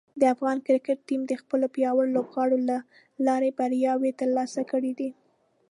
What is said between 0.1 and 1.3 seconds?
د افغان کرکټ ټیم